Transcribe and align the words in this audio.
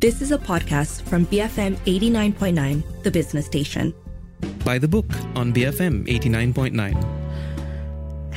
This 0.00 0.22
is 0.22 0.30
a 0.30 0.38
podcast 0.38 1.02
from 1.02 1.26
BFM 1.26 1.74
89.9, 1.78 3.02
the 3.02 3.10
business 3.10 3.46
station. 3.46 3.92
By 4.64 4.78
the 4.78 4.86
book 4.86 5.10
on 5.34 5.52
BFM 5.52 6.06
89.9. 6.06 7.17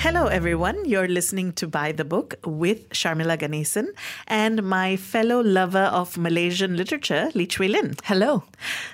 Hello, 0.03 0.25
everyone. 0.25 0.83
You're 0.85 1.07
listening 1.07 1.53
to 1.53 1.67
By 1.67 1.91
the 1.91 2.03
Book 2.03 2.33
with 2.43 2.89
Sharmila 2.89 3.37
Ganesan 3.37 3.89
and 4.25 4.63
my 4.63 4.95
fellow 4.95 5.41
lover 5.43 5.91
of 5.93 6.17
Malaysian 6.17 6.75
literature, 6.75 7.29
Lee 7.35 7.45
Chui 7.45 7.67
Lin. 7.67 7.93
Hello. 8.05 8.41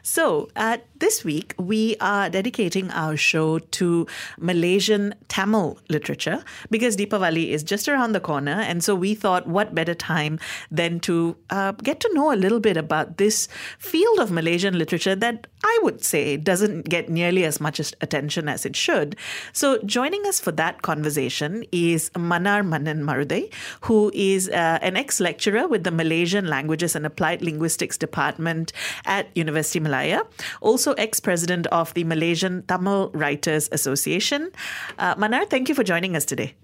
So, 0.04 0.50
uh, 0.58 0.80
this 1.00 1.24
week 1.24 1.56
we 1.58 1.96
are 2.02 2.30
dedicating 2.30 2.92
our 2.92 3.16
show 3.16 3.60
to 3.60 4.06
Malaysian 4.38 5.16
Tamil 5.30 5.80
literature 5.88 6.44
because 6.72 6.98
Deepavali 6.98 7.52
is 7.52 7.64
just 7.64 7.88
around 7.88 8.12
the 8.12 8.20
corner. 8.20 8.60
And 8.60 8.84
so 8.84 8.94
we 8.94 9.16
thought, 9.16 9.48
what 9.48 9.74
better 9.74 9.96
time 9.96 10.40
than 10.70 11.00
to 11.02 11.38
uh, 11.50 11.72
get 11.72 12.02
to 12.02 12.14
know 12.14 12.34
a 12.34 12.36
little 12.36 12.60
bit 12.60 12.76
about 12.76 13.16
this 13.18 13.48
field 13.80 14.20
of 14.20 14.30
Malaysian 14.30 14.78
literature 14.78 15.16
that 15.16 15.48
I 15.64 15.80
would 15.84 16.04
say 16.04 16.36
doesn't 16.36 16.90
get 16.90 17.08
nearly 17.08 17.46
as 17.46 17.62
much 17.62 17.80
attention 17.80 18.50
as 18.50 18.66
it 18.66 18.76
should. 18.76 19.16
So, 19.54 19.80
joining 19.86 20.26
us 20.26 20.42
for 20.42 20.52
that 20.52 20.82
conversation 20.82 20.97
is 21.04 22.10
Mannar 22.12 22.66
Mannan 22.66 23.04
Maruthai, 23.04 23.52
who 23.82 24.12
is 24.14 24.50
uh, 24.50 24.80
an 24.82 24.96
ex 24.98 25.20
lecturer 25.20 25.68
with 25.68 25.84
the 25.84 25.92
Malaysian 25.92 26.48
Languages 26.48 26.96
and 26.96 27.06
Applied 27.06 27.42
Linguistics 27.42 27.98
Department 27.98 28.74
at 29.06 29.28
University 29.36 29.80
Malaya, 29.80 30.24
also 30.62 30.94
ex 30.94 31.20
president 31.20 31.68
of 31.68 31.94
the 31.94 32.04
Malaysian 32.04 32.64
Tamil 32.64 33.12
Writers 33.14 33.70
Association. 33.72 34.52
Uh, 34.98 35.16
Mannar, 35.16 35.50
thank 35.50 35.70
you 35.70 35.76
for 35.76 35.84
joining 35.84 36.16
us 36.16 36.26
today. 36.26 36.56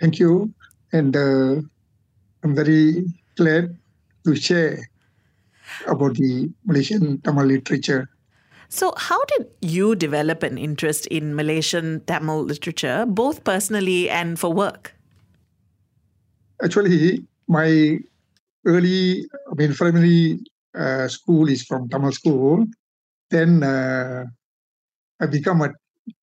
Thank 0.00 0.18
you. 0.18 0.52
And 0.92 1.16
uh, 1.16 1.60
I'm 2.42 2.54
very 2.54 3.04
glad 3.36 3.76
to 4.24 4.34
share 4.34 4.78
about 5.86 6.14
the 6.14 6.50
Malaysian 6.64 7.20
Tamil 7.20 7.46
literature. 7.46 8.08
So, 8.70 8.94
how 8.96 9.18
did 9.24 9.50
you 9.60 9.96
develop 9.96 10.44
an 10.44 10.56
interest 10.56 11.06
in 11.10 11.34
Malaysian 11.34 12.06
Tamil 12.06 12.44
literature, 12.44 13.04
both 13.04 13.42
personally 13.42 14.08
and 14.08 14.38
for 14.38 14.54
work? 14.54 14.94
Actually, 16.62 17.26
my 17.48 17.98
early, 18.64 19.26
I 19.50 19.54
mean, 19.56 19.74
primary 19.74 20.38
uh, 20.78 21.08
school 21.08 21.48
is 21.50 21.64
from 21.64 21.88
Tamil 21.88 22.12
school. 22.12 22.64
Then 23.30 23.64
uh, 23.64 24.26
I 25.18 25.26
become 25.26 25.62
a 25.62 25.74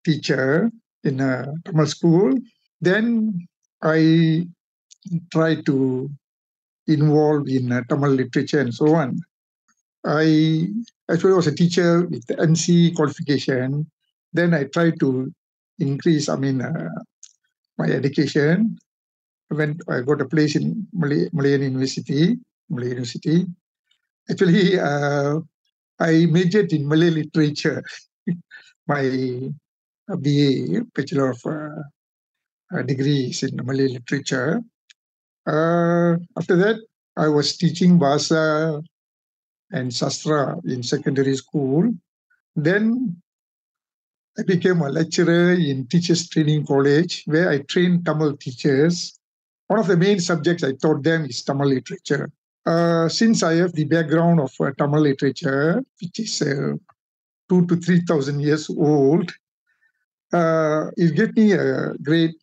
teacher 0.06 0.72
in 1.04 1.20
a 1.20 1.52
Tamil 1.66 1.88
school. 1.88 2.32
Then 2.80 3.46
I 3.84 4.48
try 5.34 5.60
to 5.68 6.10
involve 6.88 7.50
in 7.50 7.74
uh, 7.74 7.84
Tamil 7.90 8.12
literature 8.12 8.62
and 8.62 8.74
so 8.74 8.96
on. 8.96 9.20
I 10.06 10.72
actually 11.12 11.34
I 11.34 11.36
was 11.36 11.48
a 11.48 11.56
teacher 11.56 12.06
with 12.06 12.26
the 12.28 12.36
NC 12.36 12.96
qualification. 12.96 13.90
Then 14.34 14.54
I 14.54 14.66
tried 14.66 15.00
to 15.00 15.32
increase, 15.80 16.30
I 16.30 16.36
mean, 16.36 16.62
uh, 16.62 16.90
my 17.78 17.88
education. 17.88 18.78
When 19.50 19.80
I 19.88 20.02
got 20.02 20.22
a 20.22 20.28
place 20.28 20.56
in 20.56 20.88
Malay, 20.92 21.30
Malayan 21.32 21.62
University, 21.62 22.36
Malay 22.70 22.90
University. 22.90 23.46
Actually, 24.30 24.78
uh, 24.78 25.40
I 26.00 26.26
majored 26.26 26.74
in 26.74 26.88
Malay 26.88 27.10
literature. 27.12 27.82
my 28.88 29.04
BA, 30.08 30.84
Bachelor 30.96 31.32
of 31.32 31.42
uh, 31.46 32.78
uh, 32.78 32.82
degrees 32.84 33.44
in 33.44 33.56
Malay 33.64 33.88
literature. 33.88 34.62
Uh, 35.46 36.18
after 36.38 36.56
that, 36.58 36.78
I 37.16 37.28
was 37.30 37.56
teaching 37.56 38.00
Bahasa 38.00 38.84
and 39.72 39.92
Sastra 39.92 40.60
in 40.66 40.84
secondary 40.84 41.36
school. 41.36 41.94
Then 42.56 43.22
I 44.40 44.44
became 44.44 44.82
a 44.82 44.90
lecturer 44.90 45.54
in 45.54 45.88
Teachers 45.88 46.30
Training 46.30 46.66
College, 46.66 47.24
where 47.26 47.50
I 47.50 47.60
trained 47.60 48.06
Tamil 48.06 48.38
teachers. 48.38 49.20
One 49.68 49.80
of 49.80 49.88
the 49.88 49.98
main 49.98 50.20
subjects 50.20 50.64
I 50.64 50.74
taught 50.74 51.04
them 51.04 51.26
is 51.26 51.44
Tamil 51.44 51.68
literature. 51.70 52.30
Uh, 52.66 53.10
since 53.10 53.44
I 53.44 53.56
have 53.56 53.74
the 53.74 53.86
background 53.86 54.40
of 54.40 54.52
uh, 54.60 54.72
Tamil 54.78 55.02
literature, 55.02 55.84
which 56.02 56.20
is 56.20 56.42
uh, 56.42 56.74
two 57.50 57.66
to 57.66 57.76
three 57.78 58.02
thousand 58.02 58.42
years 58.42 58.70
old, 58.70 59.32
uh, 60.34 60.92
it 60.98 61.16
gave 61.16 61.36
me 61.36 61.54
a 61.54 61.94
great 62.04 62.36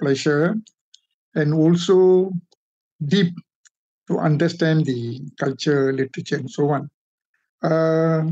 pleasure 0.00 0.54
and 1.34 1.54
also 1.54 2.32
deep 3.04 3.34
to 4.08 4.18
understand 4.18 4.84
the 4.86 5.20
culture, 5.38 5.92
literature, 5.92 6.36
and 6.36 6.50
so 6.50 6.70
on. 6.70 6.90
Uh, 7.62 8.30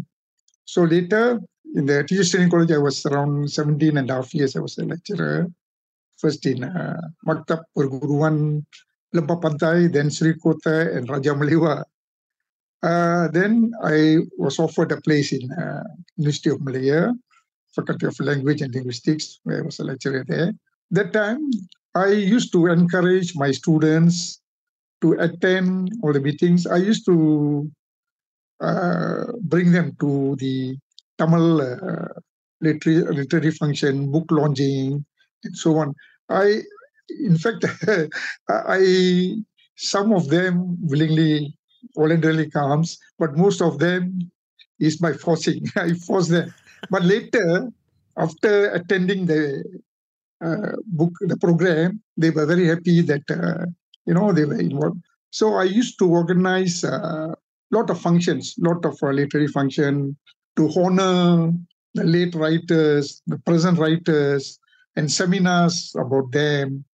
so 0.64 0.82
later, 0.82 1.40
in 1.74 1.86
the 1.86 2.04
teacher 2.04 2.24
training 2.24 2.50
college, 2.50 2.70
I 2.70 2.78
was 2.78 3.04
around 3.06 3.50
17 3.50 3.96
and 3.96 4.10
a 4.10 4.14
half 4.14 4.34
years. 4.34 4.56
I 4.56 4.60
was 4.60 4.78
a 4.78 4.84
lecturer, 4.84 5.46
first 6.16 6.46
in 6.46 6.64
uh, 6.64 7.00
Maktab 7.26 7.62
Perguruan 7.76 8.64
Lembah 9.14 9.40
Pantai, 9.40 9.92
then 9.92 10.10
Sri 10.10 10.34
Kota 10.34 10.90
and 10.94 11.08
Raja 11.08 11.34
Melewar. 11.34 11.84
Uh, 12.82 13.28
then 13.28 13.72
I 13.82 14.18
was 14.36 14.58
offered 14.58 14.92
a 14.92 15.00
place 15.00 15.32
in 15.32 15.50
uh, 15.52 15.82
University 16.16 16.50
of 16.50 16.60
Malaya, 16.60 17.14
Faculty 17.74 18.06
of 18.06 18.20
Language 18.20 18.60
and 18.60 18.74
Linguistics, 18.74 19.40
where 19.44 19.58
I 19.58 19.62
was 19.62 19.78
a 19.78 19.84
lecturer 19.84 20.24
there. 20.26 20.52
That 20.90 21.12
time, 21.12 21.50
I 21.94 22.08
used 22.08 22.52
to 22.52 22.66
encourage 22.66 23.34
my 23.34 23.52
students 23.52 24.42
to 25.04 25.12
attend 25.20 25.92
all 26.03 26.12
the 26.16 26.20
meetings. 26.20 26.66
I 26.66 26.76
used 26.81 27.04
to 27.04 27.69
uh, 28.60 29.25
bring 29.42 29.70
them 29.70 29.92
to 30.00 30.34
the 30.41 30.78
Tamil 31.19 31.60
uh, 31.60 32.09
literary, 32.65 33.04
literary 33.12 33.50
function, 33.50 34.10
book 34.10 34.25
launching, 34.31 35.04
and 35.44 35.54
so 35.56 35.76
on. 35.76 35.93
I, 36.31 36.62
in 37.20 37.37
fact, 37.37 37.69
I 38.48 39.37
some 39.76 40.12
of 40.12 40.28
them 40.31 40.78
willingly, 40.81 41.53
voluntarily 41.94 42.48
comes, 42.48 42.97
but 43.19 43.37
most 43.37 43.60
of 43.60 43.78
them 43.78 44.32
is 44.81 44.97
by 44.97 45.12
forcing. 45.12 45.66
I 45.76 45.93
force 45.93 46.28
them. 46.28 46.48
But 46.88 47.04
later, 47.04 47.69
after 48.16 48.72
attending 48.72 49.26
the 49.26 49.64
uh, 50.41 50.81
book, 50.87 51.12
the 51.20 51.37
program, 51.37 52.00
they 52.16 52.31
were 52.31 52.47
very 52.47 52.66
happy 52.66 53.03
that 53.03 53.28
uh, 53.28 53.66
you 54.06 54.15
know 54.15 54.32
they 54.32 54.44
were 54.44 54.59
involved 54.59 55.00
so 55.31 55.54
i 55.54 55.65
used 55.65 55.98
to 55.98 56.09
organize 56.09 56.84
a 56.84 56.94
uh, 56.94 57.34
lot 57.70 57.91
of 57.91 58.00
functions 58.00 58.54
lot 58.59 58.84
of 58.84 58.97
uh, 59.03 59.09
literary 59.09 59.48
function 59.48 60.16
to 60.56 60.70
honor 60.76 61.53
the 61.94 62.04
late 62.04 62.34
writers 62.34 63.22
the 63.26 63.38
present 63.38 63.78
writers 63.78 64.59
and 64.97 65.10
seminars 65.10 65.94
about 65.98 66.31
them 66.32 66.84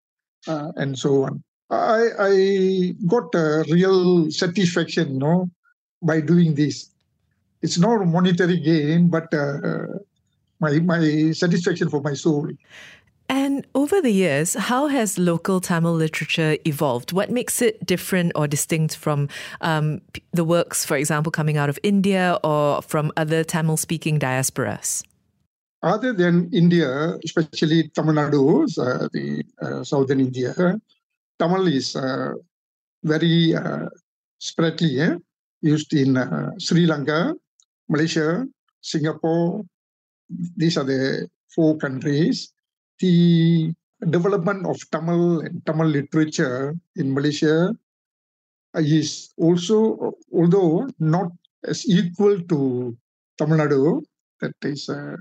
uh, 0.48 0.72
and 0.76 0.98
so 0.98 1.24
on. 1.24 1.42
I 1.70 2.08
i 2.18 2.94
got 3.06 3.34
a 3.34 3.64
real 3.70 4.30
satisfaction 4.30 5.14
you 5.14 5.18
know 5.18 5.50
by 6.02 6.20
doing 6.20 6.54
this. 6.54 6.90
It's 7.62 7.78
not 7.78 8.04
monetary 8.06 8.58
gain 8.58 9.08
but 9.08 9.32
uh, 9.34 9.86
my 10.60 10.80
my 10.80 11.30
satisfaction 11.32 11.88
for 11.88 12.00
my 12.00 12.14
soul 12.14 12.48
and 13.30 13.64
over 13.76 14.02
the 14.02 14.10
years, 14.10 14.54
how 14.54 14.88
has 14.88 15.16
local 15.16 15.60
Tamil 15.60 15.94
literature 15.94 16.58
evolved? 16.64 17.12
What 17.12 17.30
makes 17.30 17.62
it 17.62 17.86
different 17.86 18.32
or 18.34 18.48
distinct 18.48 18.96
from 18.96 19.28
um, 19.60 20.00
the 20.32 20.42
works, 20.42 20.84
for 20.84 20.96
example, 20.96 21.30
coming 21.30 21.56
out 21.56 21.68
of 21.68 21.78
India 21.84 22.40
or 22.42 22.82
from 22.82 23.12
other 23.16 23.44
Tamil 23.44 23.76
speaking 23.76 24.18
diasporas? 24.18 25.04
Other 25.80 26.12
than 26.12 26.50
India, 26.52 27.18
especially 27.24 27.88
Tamil 27.94 28.14
Nadu, 28.14 28.66
uh, 28.76 29.06
the 29.12 29.44
uh, 29.62 29.84
southern 29.84 30.18
India, 30.18 30.52
Tamil 31.38 31.68
is 31.68 31.94
uh, 31.94 32.32
very 33.04 33.54
uh, 33.54 33.86
spreadly 34.42 34.98
eh? 34.98 35.16
used 35.62 35.94
in 35.94 36.16
uh, 36.16 36.50
Sri 36.58 36.84
Lanka, 36.84 37.36
Malaysia, 37.88 38.44
Singapore. 38.80 39.62
These 40.56 40.76
are 40.78 40.84
the 40.84 41.28
four 41.54 41.76
countries 41.76 42.50
the 43.00 43.72
development 44.08 44.66
of 44.66 44.78
Tamil 44.90 45.40
and 45.40 45.64
Tamil 45.66 45.88
literature 45.88 46.74
in 46.96 47.12
Malaysia 47.12 47.74
is 48.76 49.32
also, 49.36 50.12
although 50.32 50.88
not 50.98 51.32
as 51.64 51.84
equal 51.88 52.40
to 52.48 52.96
Tamil 53.36 53.58
Nadu, 53.58 54.02
that 54.40 54.54
is 54.62 54.88
uh, 54.88 55.16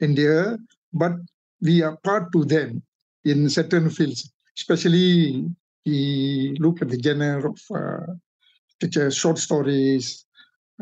India, 0.00 0.56
but 0.92 1.12
we 1.60 1.82
are 1.82 1.96
part 2.04 2.32
to 2.32 2.44
them 2.44 2.82
in 3.24 3.48
certain 3.50 3.90
fields, 3.90 4.32
especially 4.56 5.44
we 5.84 6.56
look 6.60 6.80
at 6.82 6.88
the 6.88 7.00
genre 7.02 7.50
of 7.50 7.58
uh, 7.74 9.10
short 9.10 9.38
stories, 9.38 10.24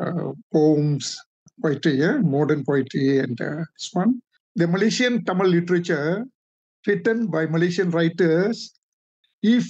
uh, 0.00 0.32
poems, 0.52 1.18
poetry, 1.62 1.94
yeah? 1.94 2.18
modern 2.18 2.64
poetry, 2.64 3.18
and 3.18 3.40
uh, 3.40 3.64
this 3.74 3.90
one 3.92 4.20
the 4.56 4.66
Malaysian 4.66 5.24
Tamil 5.24 5.48
literature 5.48 6.24
written 6.86 7.28
by 7.28 7.46
Malaysian 7.46 7.90
writers, 7.90 8.72
if 9.42 9.68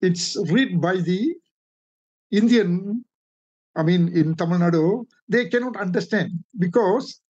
it's 0.00 0.36
read 0.50 0.80
by 0.80 0.96
the 0.96 1.34
Indian 2.30 3.04
I 3.76 3.82
mean, 3.82 4.08
in 4.14 4.34
Tamil 4.36 4.58
Nadu, 4.58 5.04
they 5.28 5.48
cannot 5.48 5.76
understand 5.76 6.30
because 6.58 7.20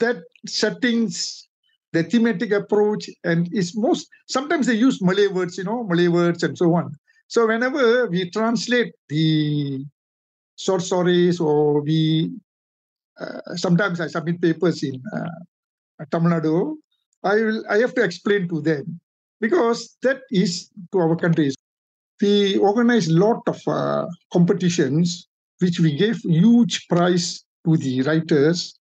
that 0.00 0.16
settings, 0.46 1.48
the 1.92 2.04
thematic 2.04 2.52
approach, 2.52 3.08
and 3.24 3.48
is 3.52 3.76
most 3.76 4.08
sometimes 4.28 4.66
they 4.66 4.74
use 4.74 5.00
Malay 5.00 5.28
words, 5.28 5.56
you 5.56 5.64
know, 5.64 5.84
Malay 5.84 6.08
words 6.08 6.42
and 6.42 6.56
so 6.56 6.74
on. 6.74 6.92
So 7.28 7.46
whenever 7.46 8.06
we 8.06 8.30
translate 8.30 8.92
the 9.08 9.84
short 10.56 10.82
stories 10.82 11.40
or 11.40 11.80
we 11.82 12.30
uh, 13.18 13.56
sometimes 13.56 14.00
I 14.00 14.06
submit 14.08 14.40
papers 14.40 14.82
in 14.82 15.00
uh, 15.16 15.40
Tamil 16.10 16.30
Nadu, 16.30 16.76
I 17.24 17.34
will 17.34 17.64
I 17.68 17.78
have 17.78 17.94
to 17.94 18.02
explain 18.04 18.48
to 18.48 18.60
them 18.60 19.00
because 19.40 19.96
that 20.02 20.22
is 20.30 20.70
to 20.92 20.98
our 20.98 21.16
countries. 21.16 21.54
We 22.20 22.58
organize 22.58 23.08
a 23.08 23.18
lot 23.18 23.42
of 23.46 23.58
uh, 23.66 24.06
competitions 24.32 25.28
which 25.60 25.80
we 25.80 25.96
gave 25.96 26.18
huge 26.22 26.86
prize 26.88 27.44
to 27.66 27.76
the 27.76 28.02
writers, 28.02 28.78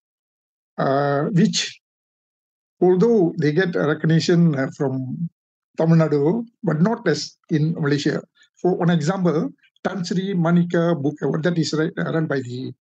uh, 0.78 1.26
which 1.34 1.80
although 2.82 3.34
they 3.40 3.52
get 3.52 3.76
recognition 3.76 4.56
uh, 4.56 4.70
from 4.78 5.30
Tamil 5.78 5.98
Nadu, 5.98 6.46
but 6.64 6.82
not 6.82 7.08
as 7.08 7.38
in 7.50 7.74
Malaysia. 7.74 8.22
For 8.62 8.76
one 8.76 8.90
example, 8.90 9.50
Tan 9.84 10.04
Sri 10.04 10.34
Manika 10.34 11.00
Book 11.00 11.16
Award, 11.22 11.44
that 11.44 11.58
is 11.58 11.74
run 11.74 12.26
by 12.26 12.42
the 12.42 12.74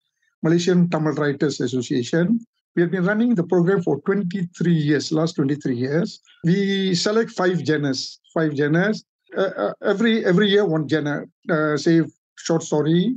Malaysian 0.43 0.89
Tamil 0.89 1.13
Writers 1.13 1.61
Association. 1.61 2.41
We 2.77 2.83
have 2.83 2.91
been 2.91 3.07
running 3.07 3.35
the 3.35 3.43
program 3.43 3.83
for 3.83 4.03
23 4.03 4.71
years, 4.71 5.11
last 5.11 5.37
23 5.37 5.75
years. 5.75 6.21
We 6.45 6.95
select 6.95 7.31
five 7.31 7.65
genres, 7.67 8.21
five 8.35 8.55
genres. 8.55 9.03
Uh, 9.35 9.51
uh, 9.57 9.73
every 9.83 10.25
every 10.27 10.51
year, 10.51 10.67
one 10.67 10.87
genre, 10.87 11.25
uh, 11.51 11.77
say 11.79 12.03
short 12.37 12.63
story, 12.63 13.17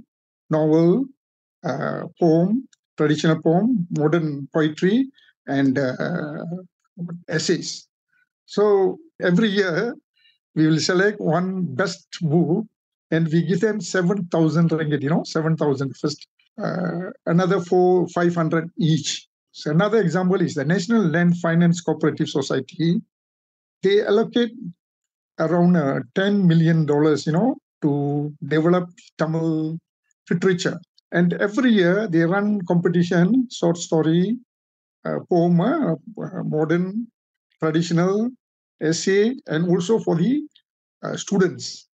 novel, 0.50 1.06
uh, 1.66 2.04
poem, 2.20 2.68
traditional 2.98 3.42
poem, 3.42 3.86
modern 3.98 4.48
poetry, 4.54 5.10
and 5.48 5.78
uh, 5.78 6.46
essays. 7.28 7.88
So 8.46 8.98
every 9.22 9.50
year 9.50 9.96
we 10.56 10.68
will 10.68 10.80
select 10.80 11.20
one 11.20 11.76
best 11.76 12.08
book 12.22 12.66
and 13.12 13.28
we 13.28 13.44
give 13.44 13.60
them 13.60 13.82
7,000 13.82 14.70
ringgit, 14.70 15.02
you 15.02 15.10
know, 15.10 15.24
7,000 15.24 15.96
first, 15.98 16.28
uh, 16.62 17.12
another 17.26 17.60
four, 17.60 18.08
500 18.10 18.70
each. 18.78 19.29
So 19.60 19.72
another 19.72 20.00
example 20.00 20.40
is 20.40 20.54
the 20.56 20.64
National 20.64 21.04
Land 21.04 21.38
Finance 21.40 21.82
Cooperative 21.82 22.30
Society. 22.30 23.02
They 23.84 24.06
allocate 24.06 24.54
around 25.38 25.76
uh, 25.76 26.00
$10 26.16 26.46
million, 26.46 26.88
you 26.88 27.34
know, 27.34 27.58
to 27.82 28.34
develop 28.48 28.88
Tamil 29.18 29.78
literature. 30.30 30.80
And 31.12 31.34
every 31.34 31.72
year 31.72 32.08
they 32.08 32.22
run 32.22 32.62
competition, 32.70 33.50
short 33.52 33.78
story, 33.78 34.38
uh, 35.04 35.20
poem, 35.30 35.60
uh, 35.60 35.96
modern, 36.46 37.08
traditional, 37.60 38.30
essay, 38.80 39.36
and 39.48 39.68
also 39.68 40.00
for 40.00 40.16
the 40.16 40.42
uh, 41.04 41.18
students. 41.18 41.90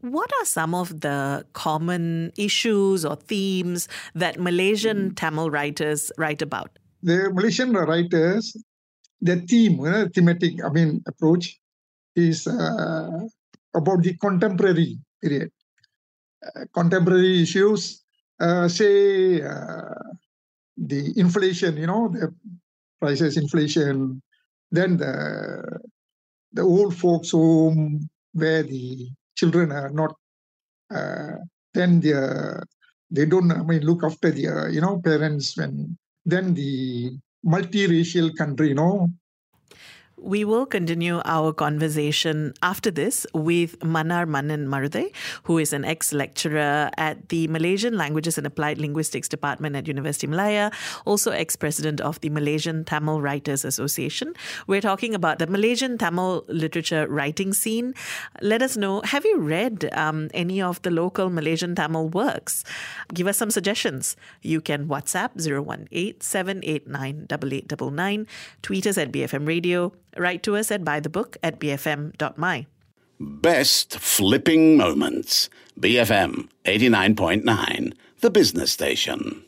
What 0.00 0.30
are 0.38 0.44
some 0.44 0.76
of 0.76 1.00
the 1.00 1.44
common 1.54 2.30
issues 2.38 3.04
or 3.04 3.16
themes 3.16 3.88
that 4.14 4.38
Malaysian 4.38 5.10
mm. 5.10 5.16
Tamil 5.16 5.50
writers 5.50 6.12
write 6.18 6.40
about? 6.40 6.78
The 7.04 7.30
Malaysian 7.32 7.72
writers, 7.74 8.56
the 9.20 9.36
theme, 9.42 9.80
uh, 9.84 10.08
thematic, 10.14 10.64
I 10.64 10.70
mean, 10.70 11.02
approach 11.06 11.60
is 12.16 12.46
uh, 12.46 13.20
about 13.74 14.02
the 14.02 14.16
contemporary 14.16 14.98
period. 15.22 15.50
Uh, 16.44 16.64
contemporary 16.72 17.42
issues, 17.42 18.02
uh, 18.40 18.68
say 18.68 19.42
uh, 19.42 20.00
the 20.78 21.12
inflation, 21.16 21.76
you 21.76 21.86
know, 21.86 22.08
the 22.08 22.34
prices, 23.00 23.36
inflation, 23.36 24.22
then 24.70 24.96
the 24.96 25.80
the 26.54 26.62
old 26.62 26.96
folks 26.96 27.32
home 27.32 28.08
where 28.32 28.62
the 28.62 29.10
children 29.36 29.72
are 29.72 29.90
not, 29.90 30.16
uh, 30.90 31.36
then 31.74 32.00
they 32.00 32.14
they 33.10 33.26
don't 33.26 33.52
I 33.52 33.62
mean 33.62 33.82
look 33.82 34.04
after 34.04 34.30
their 34.30 34.70
you 34.70 34.80
know 34.80 35.00
parents 35.04 35.56
when 35.56 35.98
then 36.24 36.54
the 36.54 37.18
multiracial 37.46 38.36
country, 38.36 38.68
you 38.68 38.74
know, 38.74 39.08
we 40.24 40.42
will 40.44 40.64
continue 40.64 41.20
our 41.26 41.52
conversation 41.52 42.54
after 42.62 42.90
this 42.90 43.26
with 43.34 43.78
Mannar 43.80 44.26
Mannan 44.26 44.66
Maruthai, 44.68 45.12
who 45.42 45.58
is 45.58 45.74
an 45.74 45.84
ex-lecturer 45.84 46.90
at 46.96 47.28
the 47.28 47.46
Malaysian 47.48 47.98
Languages 47.98 48.38
and 48.38 48.46
Applied 48.46 48.78
Linguistics 48.78 49.28
Department 49.28 49.76
at 49.76 49.86
University 49.86 50.26
Malaya, 50.26 50.70
also 51.04 51.30
ex-president 51.30 52.00
of 52.00 52.20
the 52.22 52.30
Malaysian 52.30 52.84
Tamil 52.84 53.20
Writers 53.20 53.64
Association. 53.64 54.32
We're 54.66 54.80
talking 54.80 55.14
about 55.14 55.38
the 55.38 55.46
Malaysian 55.46 55.98
Tamil 55.98 56.44
literature 56.48 57.06
writing 57.06 57.52
scene. 57.52 57.94
Let 58.40 58.62
us 58.62 58.78
know, 58.78 59.02
have 59.02 59.26
you 59.26 59.38
read 59.38 59.90
um, 59.92 60.30
any 60.32 60.62
of 60.62 60.80
the 60.82 60.90
local 60.90 61.28
Malaysian 61.28 61.74
Tamil 61.74 62.08
works? 62.08 62.64
Give 63.12 63.26
us 63.26 63.36
some 63.36 63.50
suggestions. 63.50 64.16
You 64.40 64.62
can 64.62 64.88
WhatsApp 64.88 65.36
018 65.36 66.20
789 66.20 67.26
8899, 67.30 68.26
tweet 68.62 68.86
us 68.86 68.98
at 68.98 69.12
BFM 69.12 69.46
Radio, 69.46 69.92
Write 70.16 70.42
to 70.44 70.56
us 70.56 70.70
at 70.70 70.84
buythebook 70.84 71.36
at 71.42 71.58
bfm.my. 71.58 72.66
Best 73.20 73.98
flipping 73.98 74.76
moments. 74.76 75.48
BFM 75.78 76.48
89.9, 76.64 77.92
the 78.20 78.30
business 78.30 78.72
station. 78.72 79.44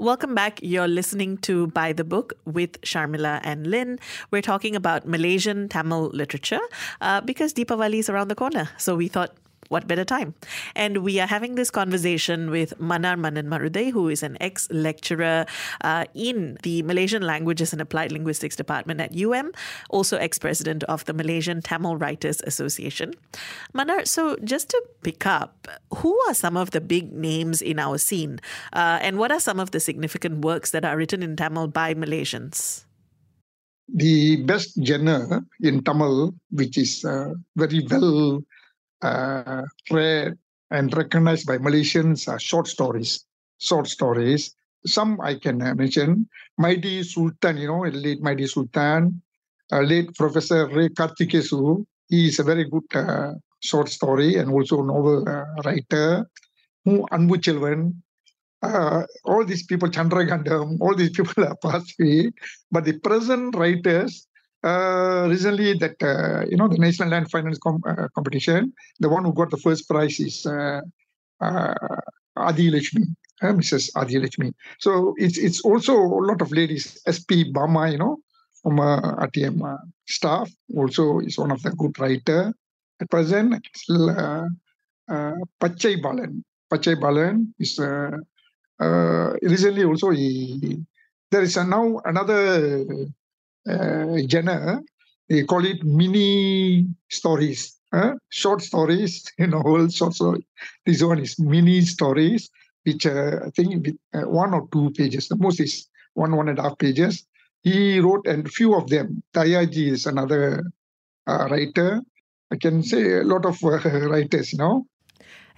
Welcome 0.00 0.34
back. 0.34 0.60
You're 0.62 0.88
listening 0.88 1.36
to 1.38 1.66
By 1.66 1.92
the 1.92 2.04
Book 2.04 2.32
with 2.46 2.80
Sharmila 2.80 3.40
and 3.44 3.66
Lin. 3.66 3.98
We're 4.30 4.40
talking 4.40 4.74
about 4.74 5.06
Malaysian 5.06 5.68
Tamil 5.68 6.08
literature 6.14 6.60
uh, 7.02 7.20
because 7.20 7.52
Deepavali 7.52 7.98
is 7.98 8.08
around 8.08 8.28
the 8.28 8.34
corner. 8.34 8.70
So 8.78 8.96
we 8.96 9.08
thought 9.08 9.34
what 9.70 9.86
better 9.86 10.04
time? 10.04 10.34
And 10.74 10.98
we 10.98 11.20
are 11.20 11.28
having 11.28 11.54
this 11.54 11.70
conversation 11.70 12.50
with 12.50 12.76
Mannar 12.78 13.16
Mannan 13.16 13.46
Maruthai, 13.46 13.92
who 13.92 14.08
is 14.08 14.22
an 14.22 14.36
ex 14.40 14.68
lecturer 14.70 15.46
uh, 15.82 16.04
in 16.12 16.58
the 16.64 16.82
Malaysian 16.82 17.22
Languages 17.22 17.72
and 17.72 17.80
Applied 17.80 18.10
Linguistics 18.10 18.56
Department 18.56 19.00
at 19.00 19.16
UM, 19.16 19.52
also 19.88 20.18
ex 20.18 20.38
president 20.38 20.82
of 20.84 21.04
the 21.04 21.14
Malaysian 21.14 21.62
Tamil 21.62 21.96
Writers 21.96 22.42
Association. 22.42 23.14
Mannar, 23.72 24.06
so 24.06 24.36
just 24.42 24.68
to 24.70 24.82
pick 25.02 25.24
up, 25.24 25.68
who 25.94 26.18
are 26.28 26.34
some 26.34 26.56
of 26.56 26.72
the 26.72 26.80
big 26.80 27.12
names 27.12 27.62
in 27.62 27.78
our 27.78 27.96
scene? 27.96 28.40
Uh, 28.72 28.98
and 29.00 29.18
what 29.18 29.30
are 29.30 29.40
some 29.40 29.60
of 29.60 29.70
the 29.70 29.78
significant 29.78 30.44
works 30.44 30.72
that 30.72 30.84
are 30.84 30.96
written 30.96 31.22
in 31.22 31.36
Tamil 31.36 31.68
by 31.68 31.94
Malaysians? 31.94 32.84
the 33.92 34.36
best 34.46 34.78
genre 34.84 35.42
in 35.60 35.82
Tamil, 35.82 36.32
which 36.50 36.78
is 36.78 37.04
uh, 37.04 37.34
very 37.56 37.84
well 37.90 38.40
read 39.02 40.38
and 40.70 40.96
recognized 40.96 41.46
by 41.46 41.58
Malaysians 41.58 42.28
are 42.28 42.38
short 42.38 42.68
stories. 42.68 43.24
Short 43.58 43.86
stories. 43.88 44.54
Some 44.86 45.20
I 45.20 45.34
can 45.34 45.58
mention. 45.58 46.28
Mydin 46.58 47.04
Sultan, 47.04 47.56
you 47.58 47.68
know, 47.68 47.80
late 47.80 48.22
Mydin 48.22 48.48
Sultan, 48.48 49.20
uh, 49.72 49.80
late 49.80 50.14
Professor 50.14 50.66
Ray 50.68 50.88
Karthigesu. 50.88 51.84
He 52.08 52.28
is 52.28 52.38
a 52.38 52.44
very 52.44 52.64
good 52.64 52.84
uh, 52.94 53.32
short 53.60 53.88
story 53.88 54.36
and 54.36 54.50
also 54.50 54.82
novel 54.82 55.28
uh, 55.28 55.44
writer. 55.64 56.28
Who 56.84 57.06
Anbu 57.12 57.36
Chelvan, 57.36 57.94
uh, 58.62 59.04
all 59.24 59.44
these 59.44 59.64
people, 59.66 59.88
Chandra 59.90 60.26
Gandham, 60.26 60.78
all 60.80 60.94
these 60.94 61.10
people 61.16 61.44
are 61.44 61.56
passed 61.56 61.94
away. 62.00 62.32
But 62.70 62.84
the 62.84 62.98
present 62.98 63.54
writers 63.56 64.26
uh, 64.62 65.26
recently 65.28 65.72
that 65.74 65.96
uh, 66.02 66.44
you 66.50 66.56
know 66.56 66.68
the 66.68 66.78
national 66.78 67.08
land 67.08 67.30
finance 67.30 67.58
com- 67.58 67.82
uh, 67.86 68.08
competition 68.14 68.72
the 68.98 69.08
one 69.08 69.24
who 69.24 69.32
got 69.32 69.50
the 69.50 69.56
first 69.56 69.88
prize 69.88 70.20
is 70.20 70.44
uh, 70.46 70.80
uh, 71.40 71.74
adi 72.36 72.70
lakshmi 72.70 73.04
mrs 73.42 73.90
adi 73.96 74.18
lakshmi. 74.18 74.52
So 74.78 75.14
it's 75.16 75.38
it's 75.38 75.60
also 75.62 75.96
a 75.96 76.24
lot 76.28 76.42
of 76.42 76.52
ladies 76.52 77.00
sp 77.08 77.48
bama 77.54 77.90
you 77.92 77.98
know 77.98 78.18
from 78.62 78.80
uh, 78.80 79.16
rtm 79.26 79.78
staff 80.06 80.50
also 80.76 81.20
is 81.20 81.38
one 81.38 81.50
of 81.50 81.62
the 81.62 81.70
good 81.70 81.98
writer 81.98 82.52
at 83.00 83.10
present. 83.10 83.66
Uh, 83.88 84.46
pachai 85.58 86.00
balan. 86.00 86.44
Pachai 86.70 87.00
balan 87.00 87.52
is 87.58 87.80
recently 89.42 89.84
also 89.84 90.10
he, 90.10 90.78
there 91.30 91.42
is 91.42 91.56
now 91.56 92.00
another 92.04 93.10
genre. 94.28 94.80
They 95.28 95.44
call 95.44 95.64
it 95.64 95.84
mini 95.84 96.86
stories, 97.08 97.76
uh, 97.92 98.14
short 98.30 98.62
stories, 98.62 99.24
you 99.38 99.46
know, 99.46 99.60
whole 99.60 99.88
short 99.88 100.14
story. 100.14 100.46
This 100.86 101.02
one 101.02 101.20
is 101.20 101.38
mini 101.38 101.82
stories, 101.82 102.50
which 102.84 103.06
uh, 103.06 103.40
I 103.46 103.50
think 103.50 103.88
uh, 104.14 104.22
one 104.22 104.54
or 104.54 104.68
two 104.72 104.90
pages. 104.90 105.28
The 105.28 105.36
most 105.36 105.60
is 105.60 105.88
one, 106.14 106.34
one 106.36 106.48
and 106.48 106.58
a 106.58 106.62
half 106.62 106.78
pages. 106.78 107.24
He 107.62 108.00
wrote, 108.00 108.26
and 108.26 108.50
few 108.50 108.74
of 108.74 108.88
them. 108.88 109.22
Tayaji 109.34 109.88
is 109.92 110.06
another 110.06 110.64
uh, 111.26 111.48
writer. 111.50 112.00
I 112.52 112.56
can 112.56 112.82
say 112.82 113.18
a 113.18 113.24
lot 113.24 113.46
of 113.46 113.62
uh, 113.64 113.78
writers, 114.08 114.52
you 114.52 114.58
know. 114.58 114.86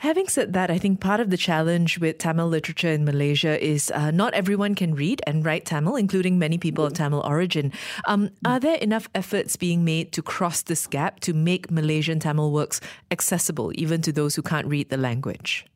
Having 0.03 0.27
said 0.27 0.53
that, 0.55 0.69
I 0.69 0.79
think 0.79 0.99
part 0.99 1.21
of 1.21 1.31
the 1.31 1.37
challenge 1.37 2.01
with 2.01 2.19
Tamil 2.19 2.49
literature 2.49 2.89
in 2.89 3.05
Malaysia 3.05 3.55
is 3.65 3.89
uh, 3.93 4.11
not 4.11 4.35
everyone 4.35 4.75
can 4.75 4.97
read 4.97 5.23
and 5.29 5.47
write 5.47 5.65
Tamil, 5.65 5.95
including 5.95 6.41
many 6.41 6.59
people 6.59 6.85
of 6.85 6.93
Tamil 6.93 7.23
origin. 7.25 7.71
Um, 8.09 8.31
are 8.45 8.59
there 8.59 8.79
enough 8.79 9.09
efforts 9.15 9.55
being 9.55 9.85
made 9.85 10.11
to 10.15 10.21
cross 10.21 10.63
this 10.63 10.89
gap 10.89 11.21
to 11.21 11.33
make 11.33 11.71
Malaysian 11.71 12.19
Tamil 12.19 12.51
works 12.51 12.81
accessible 13.13 13.71
even 13.77 14.03
to 14.03 14.11
those 14.11 14.35
who 14.35 14.43
can't 14.43 14.67
read 14.67 14.91
the 14.91 14.97
language? 14.97 15.67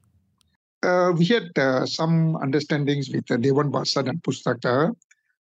Uh, 0.82 1.12
we 1.16 1.24
had 1.26 1.56
uh, 1.56 1.86
some 1.86 2.34
understandings 2.42 3.08
with 3.08 3.30
uh, 3.30 3.36
Bahasa 3.36 4.08
and 4.08 4.20
Pustaka, 4.24 4.92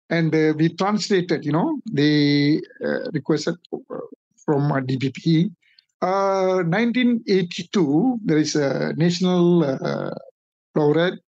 and 0.08 0.32
uh, 0.32 0.54
we 0.56 0.68
translated, 0.68 1.44
you 1.44 1.50
know, 1.50 1.80
they 1.90 2.60
uh, 2.86 3.10
requested 3.12 3.56
uh, 3.74 3.98
from 4.36 4.70
DBP 6.02 6.64
1982, 6.68 7.80
uh, 7.80 8.16
there 8.24 8.38
is 8.38 8.54
a 8.54 8.92
national 8.96 9.64
uh, 9.64 10.10
laureate, 10.74 11.20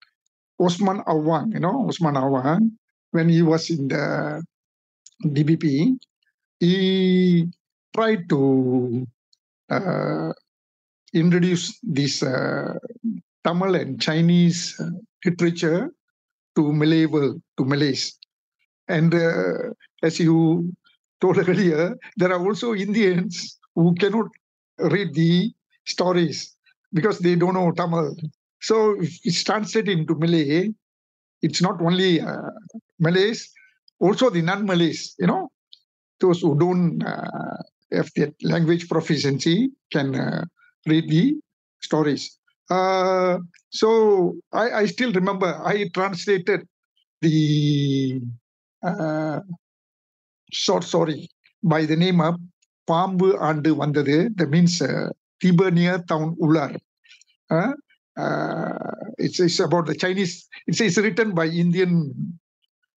Usman 0.61 1.01
Awang, 1.07 1.53
you 1.53 1.59
know, 1.59 1.87
Usman 1.87 2.15
Awang, 2.15 2.71
when 3.11 3.29
he 3.29 3.41
was 3.41 3.69
in 3.69 3.87
the 3.87 4.43
DBP, 5.25 5.97
he 6.59 7.47
tried 7.95 8.29
to 8.29 9.07
uh, 9.69 10.33
introduce 11.13 11.79
this 11.81 12.21
uh, 12.21 12.73
Tamil 13.43 13.75
and 13.75 14.01
Chinese 14.01 14.79
uh, 14.79 14.89
literature 15.25 15.89
to 16.55 16.73
Malay 16.73 17.05
world, 17.05 17.41
to 17.57 17.65
Malays. 17.65 18.17
And 18.87 19.13
as 20.03 20.19
you 20.19 20.71
told 21.21 21.37
earlier, 21.37 21.95
there 22.17 22.33
are 22.33 22.43
also 22.43 22.73
Indians 22.73 23.59
who 23.75 23.93
cannot 23.95 24.27
read 24.79 25.13
the 25.13 25.51
stories 25.85 26.55
because 26.93 27.19
they 27.19 27.35
don't 27.35 27.53
know 27.53 27.71
Tamil. 27.71 28.15
So 28.61 28.95
it's 28.99 29.43
translated 29.43 29.97
into 29.99 30.15
Malay, 30.15 30.69
it's 31.41 31.61
not 31.61 31.81
only 31.81 32.19
uh, 32.19 32.51
Malays, 32.99 33.49
also 33.99 34.29
the 34.29 34.41
non-Malays, 34.41 35.15
you 35.19 35.27
know, 35.27 35.49
those 36.19 36.41
who 36.41 36.57
don't 36.57 37.01
uh, 37.03 37.57
have 37.91 38.09
that 38.15 38.33
language 38.43 38.89
proficiency 38.89 39.71
can 39.91 40.15
uh, 40.15 40.43
read 40.85 41.09
the 41.09 41.35
stories. 41.81 42.37
Uh, 42.69 43.39
so 43.69 44.35
I, 44.51 44.71
I, 44.71 44.85
still 44.85 45.11
remember 45.11 45.59
I 45.65 45.89
translated 45.93 46.67
the 47.21 48.21
uh, 48.83 49.39
short 50.51 50.83
story 50.83 51.29
by 51.63 51.85
the 51.85 51.95
name 51.95 52.21
of 52.21 52.35
பாம்பு 52.91 53.29
ஆண்டு 53.49 53.71
வந்தது 53.83 54.17
the 54.41 54.47
means 54.55 54.79
திபனியர் 55.45 56.03
down 56.11 56.33
உலர் 56.47 56.75
it's 59.25 59.41
it's 59.47 59.61
about 59.67 59.89
the 59.91 59.95
Chinese 60.05 60.35
it's 60.69 60.81
written 60.81 61.05
written 61.07 61.33
by 61.39 61.47
Indian 61.63 61.97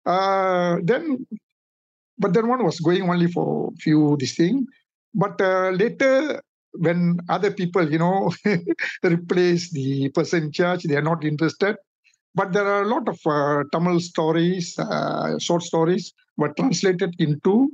Uh, 0.06 0.78
then, 0.82 1.26
but 2.18 2.32
then 2.32 2.48
one 2.48 2.64
was 2.64 2.80
going 2.80 3.08
only 3.08 3.26
for 3.30 3.70
few 3.80 4.16
this 4.18 4.34
thing. 4.34 4.66
But 5.14 5.40
uh, 5.40 5.70
later, 5.70 6.40
when 6.72 7.18
other 7.28 7.50
people, 7.50 7.90
you 7.90 7.98
know, 7.98 8.32
replace 9.02 9.70
the 9.72 10.08
person 10.10 10.44
in 10.44 10.52
charge, 10.52 10.84
they 10.84 10.96
are 10.96 11.02
not 11.02 11.24
interested. 11.24 11.76
But 12.34 12.52
there 12.52 12.66
are 12.66 12.82
a 12.82 12.88
lot 12.88 13.08
of 13.08 13.18
uh, 13.26 13.64
Tamil 13.72 13.98
stories, 14.00 14.78
uh, 14.78 15.38
short 15.38 15.62
stories, 15.62 16.12
were 16.36 16.52
translated 16.56 17.14
into 17.18 17.70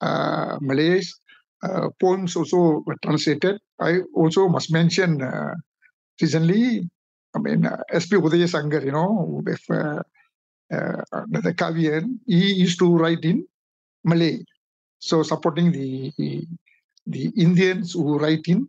uh, 0.00 0.56
Malays. 0.60 1.14
Uh, 1.62 1.90
poems 2.00 2.34
also 2.34 2.82
were 2.86 2.96
translated. 3.02 3.60
I 3.78 3.98
also 4.14 4.48
must 4.48 4.72
mention 4.72 5.20
recently, 6.20 6.88
I 7.36 7.38
mean, 7.38 7.68
S.P. 7.92 8.16
Udayasankar, 8.16 8.82
you 8.82 8.92
know, 8.92 9.42
with 9.44 9.60
the 10.70 11.54
Kavian, 11.56 12.18
he 12.26 12.54
used 12.54 12.78
to 12.78 12.96
write 12.96 13.24
in 13.24 13.46
Malay. 14.04 14.38
So 14.98 15.22
supporting 15.22 15.72
the 15.72 16.12
the 17.06 17.32
Indians 17.36 17.92
who 17.92 18.18
write 18.18 18.46
in 18.46 18.68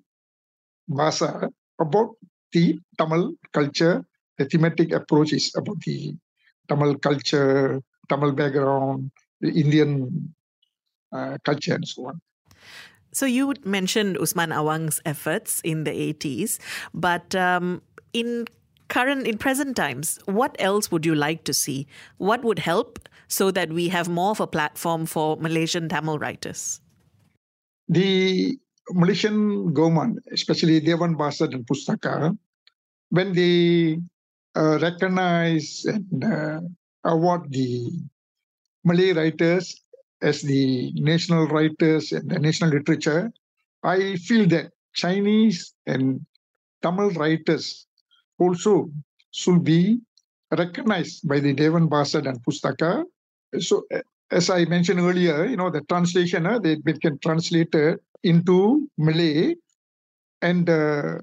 Bahasa 0.90 1.52
about 1.80 2.16
the 2.52 2.80
Tamil 2.98 3.36
culture, 3.54 4.04
the 4.38 4.46
thematic 4.46 4.92
approach 4.92 5.34
is 5.34 5.54
about 5.56 5.80
the 5.86 6.16
Tamil 6.68 6.98
culture, 6.98 7.82
Tamil 8.10 8.32
background, 8.32 9.12
the 9.42 9.52
Indian 9.52 10.10
uh, 11.14 11.38
culture, 11.44 11.76
and 11.76 11.88
so 11.88 12.08
on. 12.08 12.22
So 13.12 13.26
you 13.26 13.54
mentioned 13.66 14.18
Usman 14.18 14.52
Awang's 14.52 15.02
efforts 15.04 15.60
in 15.68 15.84
the 15.84 15.92
80s, 15.92 16.60
but 16.94 17.36
um, 17.36 17.82
in 18.14 18.48
current 18.92 19.26
in 19.32 19.38
present 19.38 19.76
times 19.80 20.20
what 20.26 20.56
else 20.60 20.92
would 20.92 21.06
you 21.06 21.16
like 21.16 21.44
to 21.50 21.54
see? 21.54 21.88
What 22.18 22.44
would 22.44 22.60
help 22.60 23.08
so 23.28 23.50
that 23.58 23.72
we 23.72 23.88
have 23.88 24.10
more 24.10 24.32
of 24.32 24.42
a 24.44 24.48
platform 24.48 25.06
for 25.06 25.38
malaysian 25.38 25.88
tamil 25.88 26.20
writers? 26.20 26.82
The 27.88 28.58
malaysian 28.94 29.74
government 29.74 30.20
especially 30.32 30.80
dewan 30.80 31.16
bahasa 31.16 31.48
and 31.54 31.66
pustaka 31.66 32.36
when 33.10 33.34
they 33.34 34.00
uh, 34.56 34.80
recognize 34.82 35.86
and 35.86 36.24
uh, 36.24 36.60
award 37.06 37.48
the 37.52 37.92
malay 38.84 39.14
writers 39.14 39.76
as 40.22 40.42
the 40.42 40.92
national 40.96 41.48
writers 41.48 42.12
and 42.12 42.30
the 42.30 42.40
national 42.40 42.70
literature 42.70 43.32
i 43.84 44.16
feel 44.28 44.46
that 44.48 44.72
chinese 44.94 45.74
and 45.88 46.26
tamil 46.84 47.10
writers 47.22 47.88
also 48.42 48.90
should 49.32 49.64
be 49.64 50.00
recognized 50.52 51.28
by 51.28 51.40
the 51.40 51.54
Dewan 51.54 51.88
Bahasa 51.88 52.26
and 52.28 52.42
Pustaka. 52.44 53.06
So, 53.60 53.86
as 54.32 54.50
I 54.50 54.66
mentioned 54.66 55.00
earlier, 55.00 55.46
you 55.46 55.58
know, 55.58 55.70
the 55.70 55.82
translation, 55.82 56.46
uh, 56.46 56.60
they, 56.60 56.76
they 56.84 56.94
can 56.94 57.20
translate 57.20 57.74
it 57.76 58.00
into 58.24 58.90
Malay 58.98 59.56
and 60.42 60.70
uh, 60.70 61.20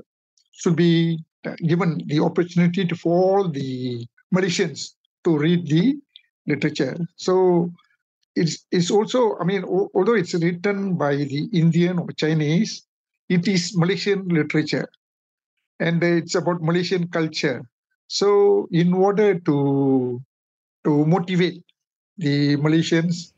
should 0.53 0.77
be 0.77 1.19
given 1.67 2.03
the 2.07 2.21
opportunity 2.21 2.85
to 2.85 2.95
for 2.95 3.15
all 3.15 3.49
the 3.49 4.07
Malaysians 4.35 4.95
to 5.25 5.39
read 5.39 5.67
the 5.69 5.97
literature. 6.47 6.97
So 7.17 7.71
it's 8.37 8.67
it's 8.71 8.91
also, 8.91 9.39
I 9.41 9.45
mean, 9.45 9.65
although 9.65 10.15
it's 10.15 10.35
written 10.35 10.95
by 10.97 11.17
the 11.17 11.49
Indian 11.53 11.99
or 11.99 12.09
Chinese, 12.13 12.85
it 13.29 13.49
is 13.49 13.77
Malaysian 13.77 14.29
literature 14.29 14.89
and 15.81 16.03
it's 16.03 16.35
about 16.35 16.63
Malaysian 16.63 17.09
culture. 17.09 17.63
So, 18.09 18.69
in 18.71 18.93
order 18.95 19.39
to 19.41 20.21
to 20.85 21.07
motivate 21.07 21.63
the 22.17 22.57
Malaysians 22.57 23.33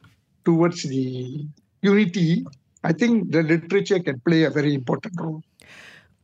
towards 0.45 0.83
the 0.83 1.47
unity, 1.83 2.45
I 2.85 2.93
think 2.93 3.33
the 3.33 3.43
literature 3.43 3.99
can 4.01 4.21
play 4.21 4.45
a 4.45 4.51
very 4.51 4.75
important 4.75 5.15
role. 5.21 5.43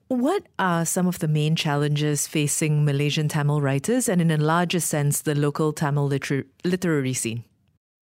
What 0.09 0.47
are 0.59 0.85
some 0.87 1.09
of 1.09 1.19
the 1.19 1.27
main 1.27 1.57
challenges 1.57 2.29
facing 2.29 2.85
Malaysian 2.85 3.29
Tamil 3.29 3.61
writers 3.61 4.09
and, 4.09 4.21
in 4.21 4.31
a 4.31 4.37
larger 4.37 4.79
sense, 4.79 5.23
the 5.23 5.35
local 5.35 5.73
Tamil 5.73 6.07
liter- 6.07 6.47
literary 6.65 7.13
scene? 7.13 7.43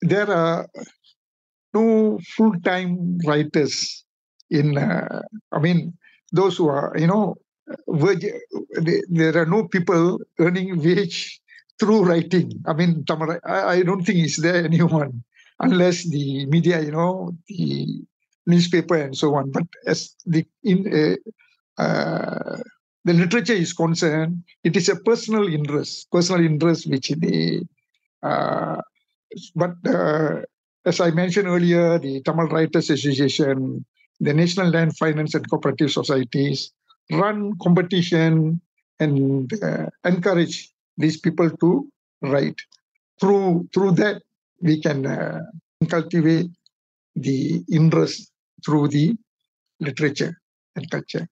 There 0.03 0.31
are 0.31 0.69
no 1.73 2.21
full 2.37 2.53
time 2.61 3.19
writers 3.25 4.05
in, 4.51 4.77
uh, 4.77 5.23
I 5.53 5.59
mean, 5.59 5.97
those 6.33 6.59
who 6.59 6.69
are, 6.69 6.93
you 6.99 7.07
know, 7.07 7.37
there 7.87 9.37
are 9.37 9.46
no 9.46 9.66
people 9.68 10.18
earning 10.38 10.82
wage 10.82 11.40
through 11.78 12.04
writing. 12.04 12.52
I 12.66 12.73
mean, 12.73 13.04
Tamara, 13.04 13.40
I 13.44 13.82
don't 13.82 14.04
think 14.04 14.18
is 14.25 14.37
there 14.37 14.64
anyone 14.64 15.23
unless 15.61 16.08
the 16.08 16.46
media, 16.46 16.80
you 16.80 16.92
know, 16.92 17.32
the 17.49 18.02
newspaper 18.46 18.96
and 18.96 19.16
so 19.16 19.35
on. 19.35 19.50
But 19.50 19.64
as 19.87 20.14
the 20.25 20.46
in 20.62 20.87
uh, 20.87 21.82
uh, 21.82 22.58
the 23.04 23.12
literature 23.12 23.52
is 23.54 23.73
concerned, 23.73 24.44
it 24.64 24.76
is 24.76 24.88
a 24.88 24.96
personal 24.96 25.46
interest, 25.49 26.11
personal 26.11 26.44
interest 26.44 26.88
which 26.88 27.08
the 27.11 27.62
uh, 28.23 28.80
but 29.54 29.75
uh, 29.87 30.42
as 30.85 31.00
I 31.00 31.11
mentioned 31.11 31.49
earlier, 31.49 31.99
the 31.99 32.23
Tamil 32.23 32.46
Writers 32.46 32.90
Association, 32.90 33.85
the 34.20 34.32
National 34.32 34.70
Land 34.70 34.96
Finance 34.96 35.35
and 35.35 35.49
Cooperative 35.50 35.90
Societies, 35.90 36.73
run 37.11 37.53
competition 37.63 38.61
and 38.99 39.53
uh, 39.63 39.87
encourage 40.05 40.71
these 40.97 41.19
people 41.21 41.51
to 41.51 41.89
write. 42.23 42.57
Through 43.21 43.69
through 43.73 43.93
that, 43.93 44.23
we 44.61 44.81
can 44.81 45.07
uh, 45.07 45.41
cultivate 45.89 46.51
the 47.15 47.63
interest 47.71 48.31
through 48.65 48.89
the 48.89 49.17
literature 49.81 50.37
and 50.75 50.91
culture. 50.91 51.27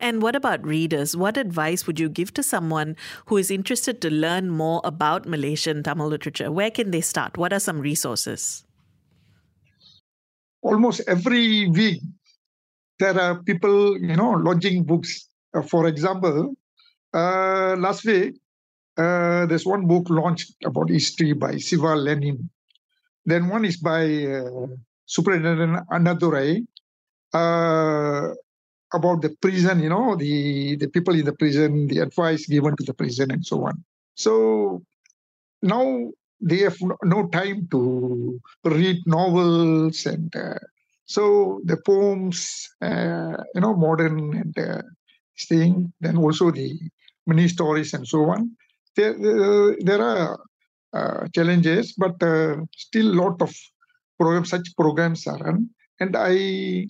And 0.00 0.22
what 0.22 0.36
about 0.36 0.64
readers? 0.64 1.16
What 1.16 1.36
advice 1.36 1.86
would 1.86 1.98
you 1.98 2.08
give 2.08 2.32
to 2.34 2.42
someone 2.42 2.96
who 3.26 3.36
is 3.36 3.50
interested 3.50 4.00
to 4.02 4.10
learn 4.10 4.48
more 4.48 4.80
about 4.84 5.26
Malaysian 5.26 5.82
Tamil 5.82 6.06
literature? 6.06 6.52
Where 6.52 6.70
can 6.70 6.92
they 6.92 7.00
start? 7.00 7.36
What 7.36 7.52
are 7.52 7.58
some 7.58 7.80
resources? 7.80 8.64
Almost 10.62 11.02
every 11.08 11.68
week, 11.68 12.00
there 12.98 13.18
are 13.20 13.42
people, 13.42 13.98
you 13.98 14.16
know, 14.16 14.32
launching 14.32 14.84
books. 14.84 15.28
Uh, 15.54 15.62
for 15.62 15.86
example, 15.86 16.54
uh, 17.14 17.74
last 17.78 18.04
week, 18.04 18.36
uh, 18.96 19.46
there's 19.46 19.64
one 19.64 19.86
book 19.86 20.10
launched 20.10 20.54
about 20.64 20.90
history 20.90 21.32
by 21.32 21.56
Siva 21.56 21.94
Lenin. 21.94 22.50
Then 23.24 23.48
one 23.48 23.64
is 23.64 23.76
by 23.76 24.04
uh, 24.24 24.66
Superintendent 25.06 25.86
Annadurai. 25.90 26.66
Uh, 27.32 28.34
about 28.94 29.20
the 29.20 29.30
prison, 29.40 29.80
you 29.80 29.88
know, 29.90 30.16
the, 30.16 30.76
the 30.76 30.88
people 30.88 31.14
in 31.14 31.24
the 31.24 31.32
prison, 31.32 31.86
the 31.88 31.98
advice 31.98 32.46
given 32.46 32.74
to 32.76 32.84
the 32.84 32.94
prison, 32.94 33.30
and 33.30 33.44
so 33.44 33.64
on. 33.66 33.84
So 34.14 34.82
now 35.62 36.10
they 36.40 36.58
have 36.58 36.76
no 37.04 37.28
time 37.28 37.68
to 37.70 38.40
read 38.64 38.98
novels 39.06 40.06
and 40.06 40.34
uh, 40.34 40.54
so 41.08 41.60
the 41.64 41.78
poems, 41.78 42.68
uh, 42.82 43.32
you 43.54 43.62
know, 43.62 43.74
modern 43.74 44.36
and 44.36 44.58
uh, 44.58 44.82
thing, 45.48 45.90
then 46.00 46.18
also 46.18 46.50
the 46.50 46.78
mini 47.26 47.48
stories 47.48 47.94
and 47.94 48.06
so 48.06 48.30
on. 48.30 48.50
There, 48.94 49.14
uh, 49.14 49.74
there 49.80 50.02
are 50.02 50.38
uh, 50.92 51.28
challenges, 51.34 51.94
but 51.96 52.22
uh, 52.22 52.56
still 52.76 53.06
lot 53.06 53.40
of 53.40 53.54
programs, 54.20 54.50
such 54.50 54.76
programs 54.76 55.26
are 55.26 55.38
run. 55.38 55.70
And 55.98 56.14
I 56.14 56.88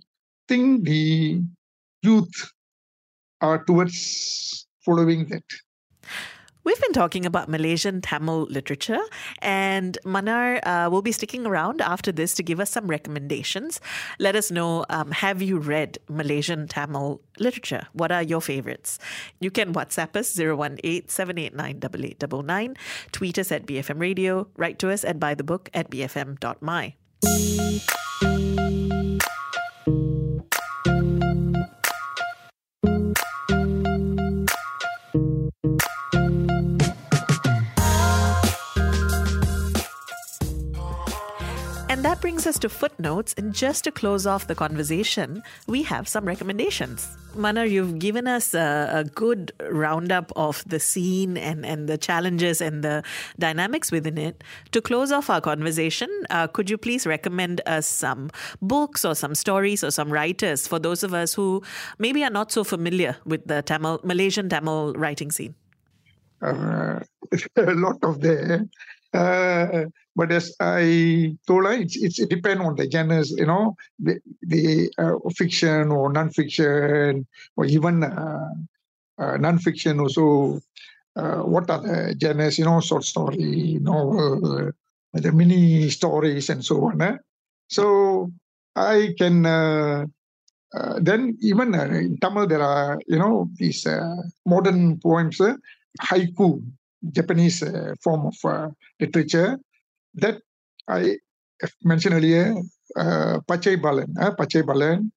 think 0.48 0.84
the 0.84 1.40
youth 2.02 2.52
are 3.40 3.64
towards 3.64 4.66
following 4.84 5.26
that. 5.26 5.44
We've 6.68 6.80
been 6.82 6.92
talking 6.92 7.24
about 7.24 7.48
Malaysian 7.48 8.02
Tamil 8.02 8.42
literature, 8.50 9.00
and 9.40 9.96
Mannar 10.04 10.60
uh, 10.64 10.90
will 10.90 11.00
be 11.00 11.12
sticking 11.12 11.46
around 11.46 11.80
after 11.80 12.12
this 12.12 12.34
to 12.34 12.42
give 12.42 12.60
us 12.60 12.68
some 12.68 12.86
recommendations. 12.88 13.80
Let 14.18 14.36
us 14.36 14.50
know 14.50 14.84
um, 14.90 15.10
have 15.12 15.40
you 15.40 15.56
read 15.56 15.96
Malaysian 16.10 16.68
Tamil 16.68 17.22
literature? 17.38 17.86
What 17.94 18.12
are 18.12 18.22
your 18.22 18.42
favorites? 18.42 18.98
You 19.40 19.50
can 19.50 19.72
WhatsApp 19.72 20.14
us 20.14 20.38
018 20.38 21.08
789 21.08 22.76
tweet 23.12 23.38
us 23.38 23.50
at 23.50 23.64
BFM 23.64 23.98
Radio, 23.98 24.48
write 24.58 24.78
to 24.80 24.90
us 24.90 25.04
at 25.04 25.18
buythebook 25.18 25.70
at 25.72 25.90
bfm.my. 25.90 26.94
And 41.90 42.04
that 42.04 42.20
brings 42.20 42.46
us 42.46 42.58
to 42.58 42.68
footnotes. 42.68 43.32
And 43.38 43.54
just 43.54 43.84
to 43.84 43.90
close 43.90 44.26
off 44.26 44.46
the 44.46 44.54
conversation, 44.54 45.42
we 45.66 45.82
have 45.84 46.06
some 46.06 46.26
recommendations. 46.26 47.08
Mannar, 47.34 47.68
you've 47.68 47.98
given 47.98 48.26
us 48.26 48.52
a, 48.52 48.90
a, 48.92 49.04
good 49.04 49.52
roundup 49.70 50.30
of 50.36 50.62
the 50.66 50.80
scene 50.80 51.38
and, 51.38 51.64
and 51.64 51.88
the 51.88 51.96
challenges 51.96 52.60
and 52.60 52.84
the 52.84 53.02
dynamics 53.38 53.90
within 53.90 54.18
it. 54.18 54.44
To 54.72 54.82
close 54.82 55.10
off 55.10 55.30
our 55.30 55.40
conversation, 55.40 56.10
uh, 56.28 56.46
could 56.46 56.68
you 56.68 56.76
please 56.76 57.06
recommend 57.06 57.62
us 57.64 57.86
some 57.86 58.30
books 58.60 59.02
or 59.04 59.14
some 59.14 59.34
stories 59.34 59.82
or 59.82 59.90
some 59.90 60.10
writers 60.10 60.66
for 60.68 60.78
those 60.78 61.02
of 61.02 61.14
us 61.14 61.32
who 61.32 61.62
maybe 61.98 62.22
are 62.22 62.30
not 62.30 62.52
so 62.52 62.64
familiar 62.64 63.16
with 63.24 63.46
the 63.46 63.62
Tamil, 63.62 64.00
Malaysian 64.04 64.50
Tamil 64.50 64.92
writing 64.92 65.30
scene? 65.30 65.54
Uh, 66.42 67.00
a 67.56 67.72
lot 67.72 67.96
of 68.02 68.20
them. 68.20 68.68
Uh, 69.14 69.86
but 70.14 70.32
as 70.32 70.54
I 70.60 71.36
told 71.46 71.64
her, 71.64 71.72
it's, 71.72 71.96
it's 71.96 72.18
it 72.18 72.28
depends 72.28 72.62
on 72.62 72.76
the 72.76 72.90
genres, 72.90 73.30
you 73.30 73.46
know, 73.46 73.76
the, 73.98 74.20
the 74.42 74.90
uh, 74.98 75.16
fiction 75.36 75.90
or 75.90 76.12
non-fiction 76.12 77.26
or 77.56 77.64
even 77.64 78.04
uh, 78.04 78.54
uh, 79.18 79.36
non-fiction 79.36 80.00
also. 80.00 80.60
Uh, 81.16 81.42
what 81.42 81.68
are 81.68 81.80
the 81.80 82.16
genres, 82.20 82.58
you 82.58 82.64
know, 82.64 82.80
short 82.80 83.02
story, 83.02 83.78
novel, 83.80 84.70
the 85.12 85.32
mini 85.32 85.90
stories 85.90 86.48
and 86.48 86.64
so 86.64 86.84
on. 86.84 87.02
Eh? 87.02 87.16
So 87.68 88.30
I 88.76 89.14
can 89.18 89.44
uh, 89.44 90.06
uh, 90.74 90.98
then 91.00 91.36
even 91.40 91.74
in 91.74 92.18
Tamil 92.18 92.46
there 92.46 92.62
are 92.62 93.00
you 93.06 93.18
know 93.18 93.50
these 93.56 93.86
modern 94.46 94.98
poems, 95.00 95.40
haiku, 96.00 96.62
Japanese 97.12 97.62
form 98.02 98.26
of 98.26 98.72
literature 99.00 99.58
that 100.14 100.40
I 100.88 101.16
mentioned 101.84 102.14
earlier, 102.14 102.54
uh, 102.96 103.40
Pachai 103.46 103.80
Balan. 103.80 104.14
Uh, 104.18 104.30
Pachai 104.32 104.64
Balan 104.64 105.12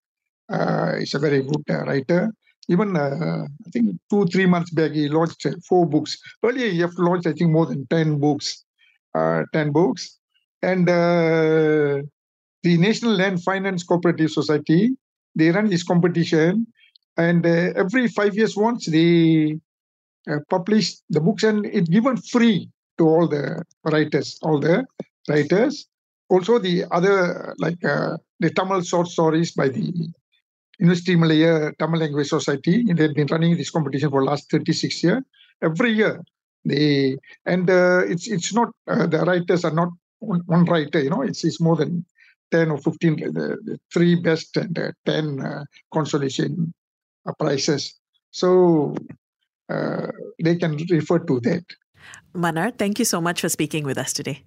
uh, 0.51 0.93
is 0.99 1.13
a 1.13 1.19
very 1.19 1.41
good 1.41 1.63
uh, 1.69 1.83
writer. 1.85 2.31
Even 2.69 2.95
uh, 2.95 3.45
I 3.65 3.69
think 3.71 3.97
two, 4.09 4.25
three 4.27 4.45
months 4.45 4.71
back, 4.71 4.91
he 4.91 5.09
launched 5.09 5.45
uh, 5.45 5.51
four 5.67 5.85
books. 5.85 6.17
Earlier, 6.43 6.69
he 6.69 6.79
have 6.79 6.93
launched, 6.97 7.27
I 7.27 7.33
think, 7.33 7.51
more 7.51 7.65
than 7.65 7.85
10 7.87 8.19
books. 8.19 8.63
Uh, 9.13 9.43
10 9.53 9.71
books. 9.71 10.19
And 10.61 10.87
the 10.87 12.07
National 12.63 13.13
Land 13.13 13.43
Finance 13.43 13.83
Cooperative 13.83 14.29
Society, 14.29 14.91
they 15.35 15.49
run 15.49 15.69
this 15.69 15.83
competition. 15.83 16.67
And 17.17 17.45
every 17.45 18.07
five 18.07 18.35
years 18.35 18.55
once, 18.55 18.85
they 18.85 19.59
publish 20.49 20.97
the 21.09 21.19
books 21.19 21.43
and 21.43 21.65
it's 21.65 21.89
given 21.89 22.17
free 22.17 22.69
to 22.97 23.07
all 23.07 23.27
the 23.27 23.63
writers, 23.83 24.37
all 24.43 24.59
the 24.59 24.85
writers. 25.27 25.87
Also, 26.29 26.59
the 26.59 26.85
other, 26.91 27.53
like 27.57 27.83
uh, 27.83 28.17
the 28.39 28.49
Tamil 28.49 28.81
short 28.83 29.07
stories 29.07 29.51
by 29.51 29.67
the 29.67 29.91
University 30.79 31.15
Malaya 31.15 31.71
Tamil 31.77 31.99
Language 31.99 32.29
Society. 32.29 32.83
They've 32.83 33.13
been 33.13 33.27
running 33.27 33.57
this 33.57 33.69
competition 33.69 34.09
for 34.09 34.23
last 34.23 34.49
36 34.49 35.03
years. 35.03 35.23
Every 35.61 35.91
year, 35.91 36.21
they 36.65 37.17
and 37.45 37.69
uh, 37.69 38.01
it's 38.07 38.27
it's 38.27 38.53
not 38.53 38.69
uh, 38.87 39.07
the 39.07 39.19
writers 39.19 39.65
are 39.65 39.73
not 39.73 39.89
one, 40.19 40.41
one, 40.45 40.65
writer. 40.65 40.99
You 40.99 41.09
know, 41.09 41.21
it's 41.21 41.43
it's 41.43 41.61
more 41.61 41.75
than 41.75 42.05
10 42.51 42.71
or 42.71 42.77
15. 42.77 43.15
The, 43.15 43.57
the 43.63 43.79
three 43.93 44.15
best 44.15 44.57
and 44.57 44.77
uh, 44.77 44.91
10 45.05 45.41
uh, 45.41 45.65
consolation 45.93 46.73
uh, 47.27 47.33
prizes. 47.39 47.93
So 48.31 48.95
Uh, 49.71 50.11
they 50.43 50.55
can 50.55 50.77
refer 50.89 51.19
to 51.19 51.39
that. 51.41 51.63
Mannar, 52.33 52.77
thank 52.77 52.99
you 52.99 53.05
so 53.05 53.21
much 53.21 53.41
for 53.41 53.49
speaking 53.49 53.83
with 53.83 53.97
us 53.97 54.13
today. 54.13 54.43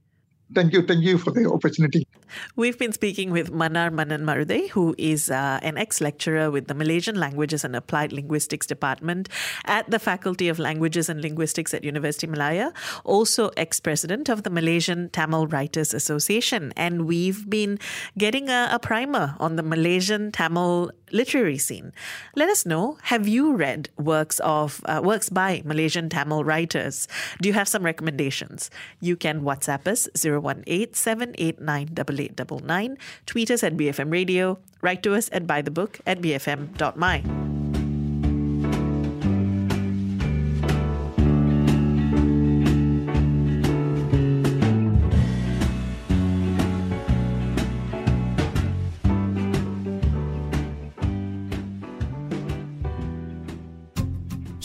Thank 0.53 0.73
you. 0.75 0.83
Thank 0.83 1.03
you 1.03 1.17
for 1.17 1.31
the 1.31 1.51
opportunity. 1.51 2.07
We've 2.55 2.79
been 2.79 2.93
speaking 2.93 3.31
with 3.31 3.51
Mannar 3.51 3.91
Mannan 3.91 4.25
Maruthai, 4.25 4.69
who 4.71 4.95
is 4.99 5.31
uh, 5.31 5.59
an 5.63 5.79
ex 5.79 6.01
lecturer 6.01 6.51
with 6.51 6.69
the 6.69 6.75
Malaysian 6.75 7.19
Languages 7.19 7.65
and 7.65 7.75
Applied 7.75 8.13
Linguistics 8.13 8.67
Department 8.67 9.29
at 9.65 9.91
the 9.91 9.99
Faculty 9.99 10.49
of 10.49 10.59
Languages 10.59 11.09
and 11.09 11.23
Linguistics 11.23 11.73
at 11.73 11.83
University 11.83 12.27
Malaya, 12.27 12.73
also 13.05 13.51
ex 13.57 13.81
president 13.81 14.29
of 14.29 14.43
the 14.43 14.51
Malaysian 14.51 15.09
Tamil 15.11 15.47
Writers 15.47 15.95
Association. 15.95 16.73
And 16.77 17.07
we've 17.07 17.49
been 17.49 17.79
getting 18.19 18.51
a, 18.51 18.69
a 18.71 18.79
primer 18.79 19.37
on 19.41 19.57
the 19.57 19.63
Malaysian 19.63 20.31
Tamil 20.31 20.91
literary 21.13 21.59
scene. 21.59 21.93
Let 22.35 22.49
us 22.49 22.67
know 22.67 22.99
have 23.03 23.27
you 23.29 23.55
read 23.55 23.89
works 23.97 24.41
of 24.41 24.83
uh, 24.87 25.01
works 25.03 25.29
by 25.29 25.63
Malaysian 25.65 26.09
Tamil 26.09 26.45
writers? 26.45 27.09
Do 27.41 27.49
you 27.49 27.55
have 27.55 27.69
some 27.69 27.85
recommendations? 27.85 28.69
You 29.01 29.17
can 29.17 29.43
WhatsApp 29.43 29.87
us 29.87 30.09
018 30.41 30.95
789 30.95 31.95
tweet 33.27 33.51
us 33.51 33.63
at 33.63 33.77
BFM 33.77 34.11
Radio, 34.11 34.59
write 34.81 35.03
to 35.03 35.15
us 35.15 35.29
and 35.29 35.47
buy 35.47 35.63
the 35.63 35.71
book 35.71 36.01
at 36.05 36.05
buythebook 36.05 36.07
at 36.07 36.21
bfm.my. 36.21 37.23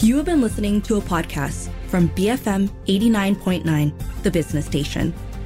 You 0.02 0.16
have 0.16 0.24
been 0.24 0.40
listening 0.40 0.80
to 0.82 0.96
a 0.96 1.00
podcast 1.00 1.70
from 1.88 2.08
BFM 2.10 2.68
89.9, 2.86 4.22
the 4.22 4.30
business 4.30 4.66
station. 4.66 5.12